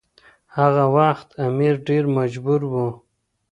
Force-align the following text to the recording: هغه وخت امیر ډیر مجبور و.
هغه 0.57 0.83
وخت 0.97 1.27
امیر 1.47 1.75
ډیر 1.87 2.03
مجبور 2.17 2.61
و. 2.71 2.73